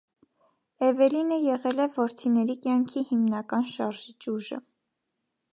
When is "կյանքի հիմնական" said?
2.65-3.71